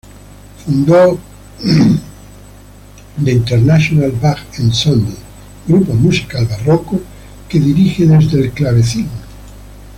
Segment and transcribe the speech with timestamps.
[0.65, 1.19] Fundó
[3.23, 5.13] "The Internacional Bach Ensemble",
[5.67, 6.99] grupo musical barroco
[7.47, 9.07] que dirige desde el clavecín.